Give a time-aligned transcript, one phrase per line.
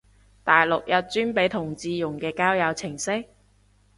[0.43, 3.25] 大陸有專俾同志用嘅交友程式？